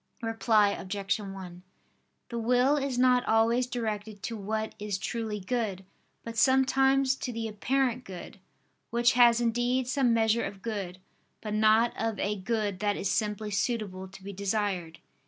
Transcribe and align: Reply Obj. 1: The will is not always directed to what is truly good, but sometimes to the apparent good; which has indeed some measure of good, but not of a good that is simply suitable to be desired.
Reply 0.23 0.69
Obj. 0.69 1.17
1: 1.19 1.61
The 2.29 2.39
will 2.39 2.75
is 2.75 2.97
not 2.97 3.23
always 3.27 3.67
directed 3.67 4.23
to 4.23 4.35
what 4.35 4.73
is 4.79 4.97
truly 4.97 5.39
good, 5.39 5.85
but 6.23 6.35
sometimes 6.35 7.15
to 7.17 7.31
the 7.31 7.47
apparent 7.47 8.03
good; 8.03 8.39
which 8.89 9.11
has 9.11 9.39
indeed 9.39 9.87
some 9.87 10.11
measure 10.11 10.43
of 10.43 10.63
good, 10.63 10.97
but 11.39 11.53
not 11.53 11.95
of 11.95 12.17
a 12.17 12.35
good 12.35 12.79
that 12.79 12.97
is 12.97 13.11
simply 13.11 13.51
suitable 13.51 14.07
to 14.07 14.23
be 14.23 14.33
desired. 14.33 14.97